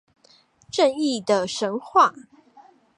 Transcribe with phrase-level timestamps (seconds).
[0.71, 2.15] 正義的神話